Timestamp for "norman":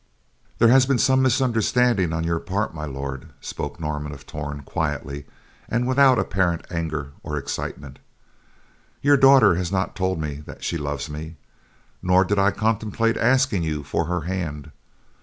3.79-4.11